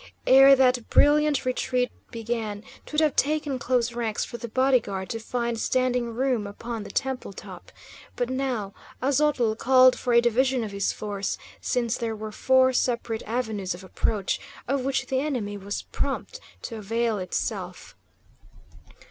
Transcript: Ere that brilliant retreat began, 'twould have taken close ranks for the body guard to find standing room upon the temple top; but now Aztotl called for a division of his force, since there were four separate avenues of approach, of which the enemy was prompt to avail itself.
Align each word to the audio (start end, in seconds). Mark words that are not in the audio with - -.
Ere 0.25 0.55
that 0.55 0.89
brilliant 0.89 1.45
retreat 1.45 1.91
began, 2.09 2.63
'twould 2.87 3.01
have 3.01 3.15
taken 3.15 3.59
close 3.59 3.93
ranks 3.93 4.25
for 4.25 4.37
the 4.39 4.47
body 4.47 4.79
guard 4.79 5.07
to 5.09 5.19
find 5.19 5.59
standing 5.59 6.15
room 6.15 6.47
upon 6.47 6.81
the 6.81 6.89
temple 6.89 7.31
top; 7.31 7.71
but 8.15 8.27
now 8.27 8.73
Aztotl 8.99 9.55
called 9.55 9.95
for 9.99 10.13
a 10.13 10.19
division 10.19 10.63
of 10.63 10.71
his 10.71 10.91
force, 10.91 11.37
since 11.61 11.99
there 11.99 12.15
were 12.15 12.31
four 12.31 12.73
separate 12.73 13.21
avenues 13.27 13.75
of 13.75 13.83
approach, 13.83 14.39
of 14.67 14.81
which 14.83 15.05
the 15.05 15.19
enemy 15.19 15.55
was 15.55 15.83
prompt 15.83 16.39
to 16.63 16.77
avail 16.77 17.19
itself. 17.19 17.95